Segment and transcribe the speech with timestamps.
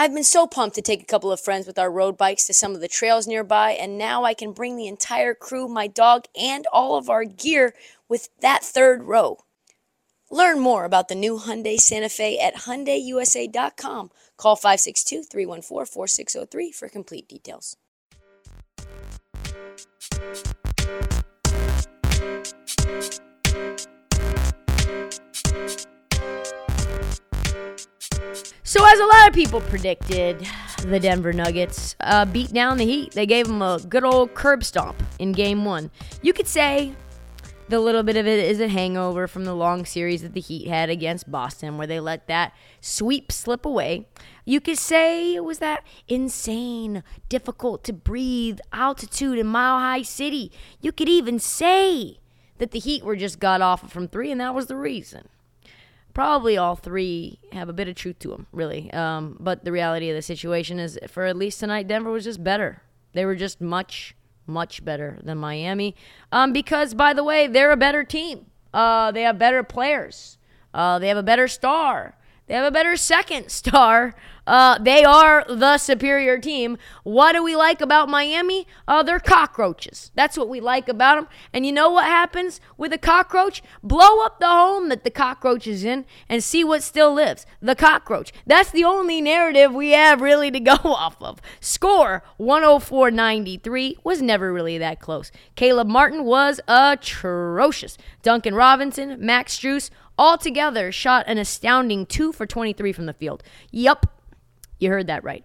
[0.00, 2.54] I've been so pumped to take a couple of friends with our road bikes to
[2.54, 6.26] some of the trails nearby, and now I can bring the entire crew, my dog,
[6.40, 7.74] and all of our gear
[8.08, 9.38] with that third row.
[10.30, 14.12] Learn more about the new Hyundai Santa Fe at HyundaiUSA.com.
[14.36, 17.76] Call 562-314-4603 for complete details.
[28.68, 30.46] So, as a lot of people predicted,
[30.82, 33.12] the Denver Nuggets uh, beat down the Heat.
[33.12, 35.90] They gave them a good old curb stomp in game one.
[36.20, 36.92] You could say
[37.70, 40.68] the little bit of it is a hangover from the long series that the Heat
[40.68, 42.52] had against Boston, where they let that
[42.82, 44.06] sweep slip away.
[44.44, 50.52] You could say it was that insane, difficult to breathe altitude in Mile High City.
[50.82, 52.18] You could even say
[52.58, 55.30] that the Heat were just got off from three, and that was the reason
[56.18, 58.92] probably all three have a bit of truth to them, really.
[58.92, 62.42] Um, but the reality of the situation is, for at least tonight, Denver was just
[62.42, 62.82] better.
[63.12, 65.94] They were just much, much better than Miami.
[66.32, 68.46] Um, because, by the way, they're a better team.
[68.74, 70.38] Uh, they have better players.
[70.74, 72.17] Uh, they have a better star.
[72.48, 74.14] They have a better second star.
[74.48, 76.78] Uh, they are the superior team.
[77.02, 78.66] What do we like about Miami?
[78.88, 80.10] Uh, they're cockroaches.
[80.14, 81.28] That's what we like about them.
[81.52, 83.62] And you know what happens with a cockroach?
[83.82, 87.44] Blow up the home that the cockroach is in and see what still lives.
[87.60, 88.32] The cockroach.
[88.46, 91.42] That's the only narrative we have really to go off of.
[91.60, 95.30] Score 104 93 was never really that close.
[95.56, 97.98] Caleb Martin was atrocious.
[98.22, 103.42] Duncan Robinson, Max Strus, altogether shot an astounding 2 for 23 from the field.
[103.70, 104.06] Yup,
[104.78, 105.44] you heard that right.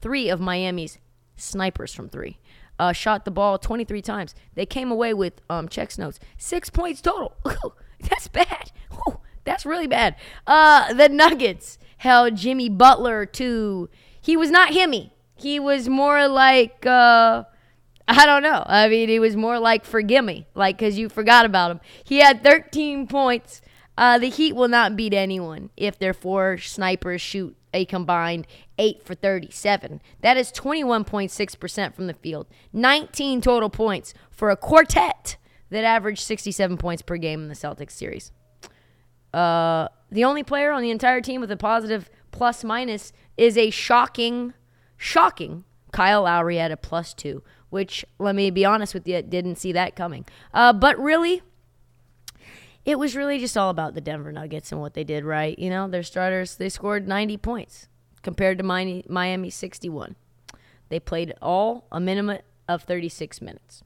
[0.00, 0.98] Three of Miami's
[1.36, 2.38] snipers from three
[2.78, 4.34] uh, shot the ball 23 times.
[4.54, 6.18] They came away with um, checks notes.
[6.38, 7.36] Six points total.
[8.00, 8.72] that's bad.
[9.08, 10.16] Ooh, that's really bad.
[10.46, 13.88] Uh, the Nuggets held Jimmy Butler to.
[14.20, 15.10] He was not himmy.
[15.34, 16.84] He was more like.
[16.86, 17.44] Uh,
[18.06, 18.62] I don't know.
[18.66, 21.80] I mean, he was more like forgive me, like because you forgot about him.
[22.04, 23.62] He had 13 points.
[23.96, 28.46] Uh, the Heat will not beat anyone if their four snipers shoot a combined
[28.78, 30.00] 8 for 37.
[30.20, 32.46] That is 21.6% from the field.
[32.72, 35.36] 19 total points for a quartet
[35.70, 38.32] that averaged 67 points per game in the Celtics series.
[39.32, 43.70] Uh, the only player on the entire team with a positive plus minus is a
[43.70, 44.54] shocking,
[44.96, 49.56] shocking Kyle Lowry at a plus two, which, let me be honest with you, didn't
[49.56, 50.24] see that coming.
[50.52, 51.42] Uh, but really,
[52.84, 55.58] it was really just all about the Denver Nuggets and what they did right.
[55.58, 57.88] You know, their starters, they scored 90 points
[58.22, 60.16] compared to Miami 61.
[60.88, 63.82] They played all a minimum of 36 minutes.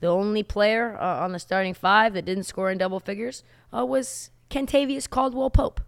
[0.00, 3.42] The only player uh, on the starting five that didn't score in double figures
[3.76, 5.80] uh, was Kentavious Caldwell Pope.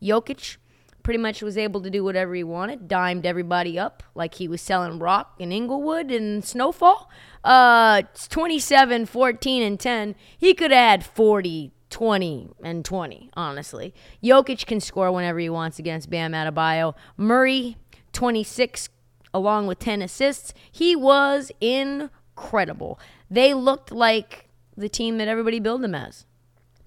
[0.00, 0.58] Jokic
[1.02, 4.60] pretty much was able to do whatever he wanted, dimed everybody up like he was
[4.60, 7.08] selling rock in Inglewood and Snowfall.
[7.44, 10.14] Uh, 27, 14, and 10.
[10.36, 13.94] He could have had 40, 20 and 20, honestly.
[14.22, 16.94] Jokic can score whenever he wants against Bam Adebayo.
[17.16, 17.76] Murray,
[18.12, 18.88] 26,
[19.32, 20.52] along with 10 assists.
[20.70, 22.98] He was incredible.
[23.30, 26.26] They looked like the team that everybody billed them as.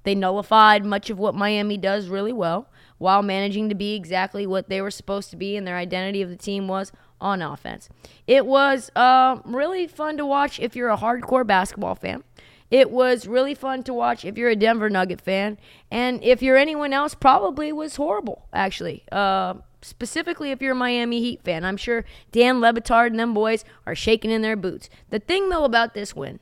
[0.03, 4.69] They nullified much of what Miami does really well while managing to be exactly what
[4.69, 6.91] they were supposed to be and their identity of the team was
[7.21, 7.89] on offense.
[8.27, 12.23] It was uh, really fun to watch if you're a hardcore basketball fan.
[12.71, 15.57] It was really fun to watch if you're a Denver Nugget fan.
[15.89, 19.03] And if you're anyone else, probably was horrible, actually.
[19.11, 21.65] Uh, specifically if you're a Miami Heat fan.
[21.65, 24.89] I'm sure Dan Le Batard and them boys are shaking in their boots.
[25.09, 26.39] The thing, though, about this win,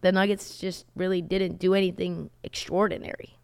[0.00, 3.38] the Nuggets just really didn't do anything extraordinary.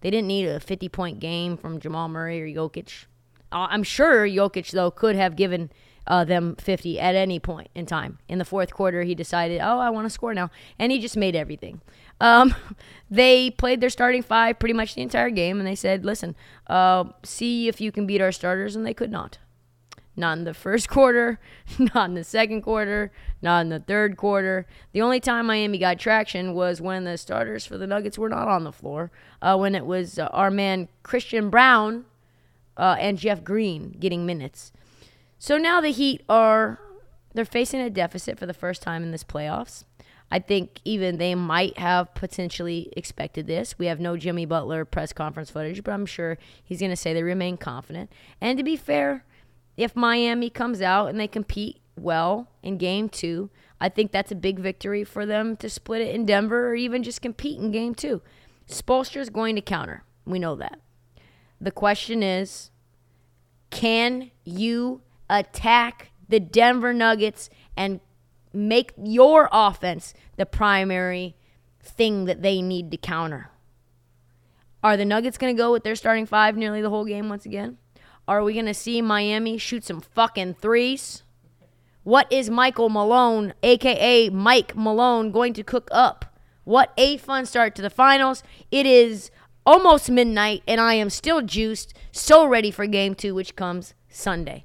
[0.00, 3.06] They didn't need a 50 point game from Jamal Murray or Jokic.
[3.50, 5.70] Uh, I'm sure Jokic, though, could have given
[6.08, 8.18] uh, them 50 at any point in time.
[8.28, 10.50] In the fourth quarter, he decided, oh, I want to score now.
[10.78, 11.80] And he just made everything.
[12.20, 12.54] Um,
[13.10, 16.34] they played their starting five pretty much the entire game, and they said, listen,
[16.66, 19.38] uh, see if you can beat our starters, and they could not.
[20.16, 21.38] Not in the first quarter,
[21.94, 23.12] not in the second quarter,
[23.42, 24.66] not in the third quarter.
[24.92, 28.48] The only time Miami got traction was when the starters for the Nuggets were not
[28.48, 29.12] on the floor,
[29.42, 32.06] uh, when it was uh, our man Christian Braun.
[32.78, 34.72] uh, and Jeff Green getting minutes.
[35.38, 36.80] So now the Heat are
[37.34, 39.84] they're facing a deficit for the first time in this playoffs.
[40.30, 43.78] I think even they might have potentially expected this.
[43.78, 47.14] We have no Jimmy Butler press conference footage, but I'm sure he's going to say
[47.14, 48.10] they remain confident.
[48.40, 49.24] And to be fair,
[49.76, 53.50] if Miami comes out and they compete well in game two,
[53.80, 57.02] I think that's a big victory for them to split it in Denver or even
[57.02, 58.20] just compete in game two.
[58.68, 60.02] Spoelstra is going to counter.
[60.26, 60.80] We know that.
[61.60, 62.70] The question is
[63.70, 68.00] can you attack the Denver Nuggets and
[68.52, 71.36] make your offense the primary
[71.82, 73.50] thing that they need to counter.
[74.82, 77.44] Are the Nuggets going to go with their starting five nearly the whole game once
[77.44, 77.78] again?
[78.26, 81.22] Are we going to see Miami shoot some fucking threes?
[82.04, 86.38] What is Michael Malone, aka Mike Malone, going to cook up?
[86.64, 88.42] What a fun start to the finals.
[88.70, 89.30] It is
[89.66, 94.64] almost midnight, and I am still juiced, so ready for game two, which comes Sunday.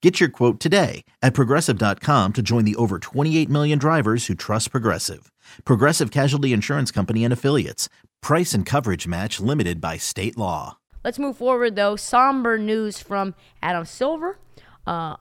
[0.00, 4.70] Get your quote today at progressive.com to join the over 28 million drivers who trust
[4.70, 5.32] Progressive.
[5.64, 7.88] Progressive Casualty Insurance Company and Affiliates.
[8.22, 10.78] Price and coverage match limited by state law.
[11.04, 11.96] Let's move forward, though.
[11.96, 14.38] Somber news from Adam Silver
[14.86, 15.16] uh,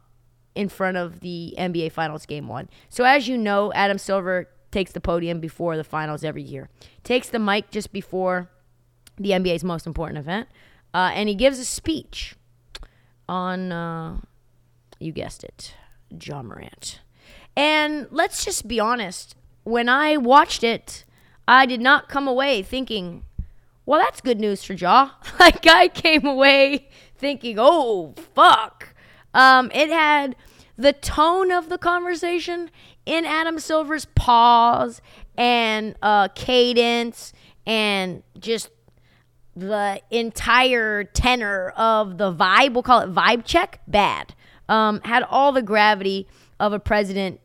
[0.54, 2.70] in front of the NBA Finals Game 1.
[2.90, 6.70] So, as you know, Adam Silver takes the podium before the finals every year,
[7.04, 8.52] takes the mic just before
[9.18, 10.48] the NBA's most important event,
[10.94, 12.36] uh, and he gives a speech
[13.28, 14.18] on, uh,
[15.00, 15.74] you guessed it,
[16.24, 17.02] Ja Morant.
[17.56, 21.04] And let's just be honest when I watched it,
[21.46, 23.24] I did not come away thinking,
[23.86, 25.12] well, that's good news for Ja.
[25.40, 28.96] like, I came away thinking, oh, fuck.
[29.34, 30.36] Um, it had
[30.78, 32.72] the tone of the conversation
[33.06, 35.02] in Adam Silver's pause
[35.38, 37.34] and uh, cadence
[37.66, 38.70] and just
[39.54, 44.34] the entire tenor of the vibe, we'll call it vibe check, bad.
[44.70, 46.28] Um, had all the gravity
[46.60, 47.40] of a president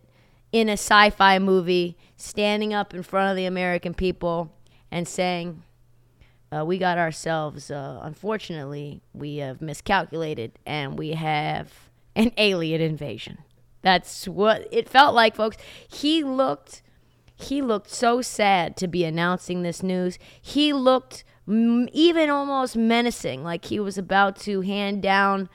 [0.51, 4.53] in a sci fi movie standing up in front of the American people
[4.91, 5.63] and saying,
[6.53, 11.73] uh, we got ourselves, uh, unfortunately, we have miscalculated and we have
[12.15, 13.39] an alien invasion.
[13.81, 15.57] That's what it felt like, folks.
[15.89, 16.83] He looked,
[17.35, 20.19] he looked so sad to be announcing this news.
[20.41, 25.49] He looked even almost menacing, like he was about to hand down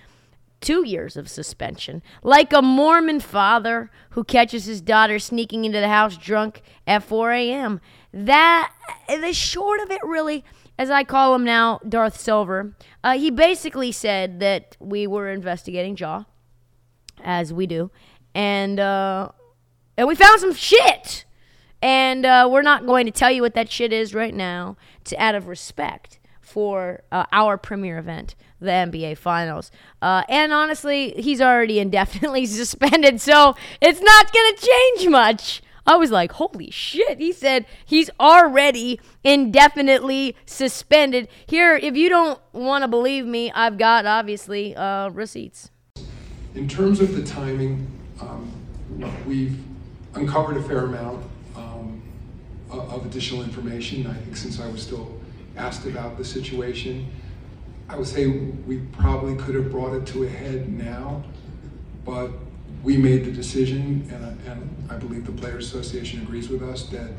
[0.62, 5.90] two years of suspension, like a Mormon father who catches his daughter sneaking into the
[5.90, 7.82] house drunk at 4 a.m.
[8.14, 8.72] That,
[9.08, 10.44] the short of it, really,
[10.78, 15.96] as I call him now, Darth Silver, uh, he basically said that we were investigating
[15.98, 16.24] Ja,
[17.24, 17.92] as we do,
[18.36, 19.30] and uh,
[19.98, 21.26] and we found some shit.
[21.80, 25.16] And uh, we're not going to tell you what that shit is right now, to
[25.18, 29.72] out of respect for uh, our premier event the NBA Finals.
[30.02, 35.62] Uh, and honestly, he's already indefinitely suspended, so it's not going to change much.
[35.88, 37.18] I was like, holy shit.
[37.18, 41.30] He said he's already indefinitely suspended.
[41.46, 45.72] Here, if you don't want to believe me, I've got obviously uh, receipts.
[46.56, 47.88] In terms of the timing,
[48.20, 48.52] um,
[49.26, 49.58] we've
[50.14, 51.24] uncovered a fair amount
[51.56, 52.02] um,
[52.70, 54.08] of additional information.
[54.08, 55.18] I think since I was still
[55.56, 57.10] asked about the situation.
[57.90, 61.24] I would say we probably could have brought it to a head now,
[62.04, 62.32] but
[62.84, 67.12] we made the decision, and, and I believe the Players Association agrees with us that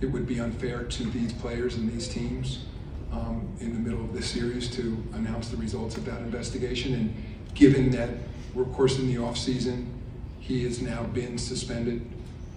[0.00, 2.66] it would be unfair to these players and these teams
[3.12, 6.94] um, in the middle of this series to announce the results of that investigation.
[6.94, 7.14] And
[7.54, 8.10] given that
[8.54, 9.92] we're, of course, in the off season,
[10.38, 12.06] he has now been suspended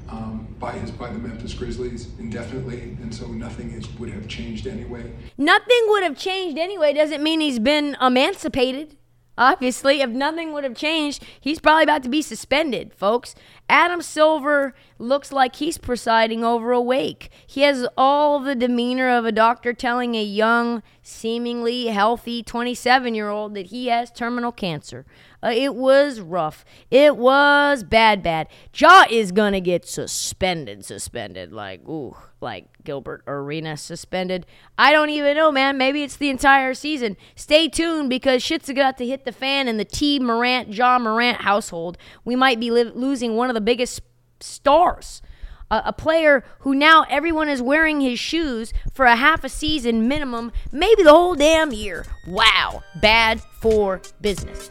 [0.10, 4.68] um, by his by the Memphis Grizzlies indefinitely, and so nothing is, would have changed
[4.68, 5.12] anyway.
[5.38, 6.94] Nothing would have changed anyway.
[6.94, 8.96] Doesn't mean he's been emancipated.
[9.38, 13.36] Obviously, if nothing would have changed, he's probably about to be suspended, folks.
[13.70, 17.30] Adam Silver looks like he's presiding over a wake.
[17.46, 23.30] He has all the demeanor of a doctor telling a young, seemingly healthy 27 year
[23.30, 25.06] old that he has terminal cancer.
[25.44, 26.66] Uh, it was rough.
[26.90, 28.48] It was bad, bad.
[28.74, 31.54] Ja is gonna get suspended, suspended.
[31.54, 34.46] Like, ooh, like Gilbert Arenas suspended.
[34.78, 35.78] I don't even know, man.
[35.78, 37.18] Maybe it's the entire season.
[37.36, 40.20] Stay tuned because shit's about to hit the fan in the T.
[40.20, 41.98] Morant, John Morant household.
[42.24, 44.00] We might be li- losing one of the biggest
[44.40, 45.22] stars.
[45.70, 50.54] A player who now everyone is wearing his shoes for a half a season minimum,
[50.72, 52.06] maybe the whole damn year.
[52.26, 54.70] Wow, bad for business.